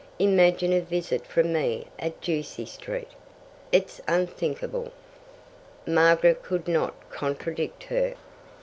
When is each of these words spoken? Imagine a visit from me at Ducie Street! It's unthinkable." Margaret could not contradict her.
Imagine 0.17 0.73
a 0.73 0.81
visit 0.81 1.27
from 1.27 1.53
me 1.53 1.85
at 1.99 2.19
Ducie 2.21 2.65
Street! 2.65 3.09
It's 3.71 4.01
unthinkable." 4.07 4.91
Margaret 5.85 6.41
could 6.41 6.67
not 6.67 6.95
contradict 7.11 7.83
her. 7.83 8.15